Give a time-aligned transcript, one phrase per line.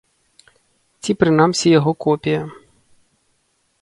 [1.03, 2.41] Ці прынамсі яго копія.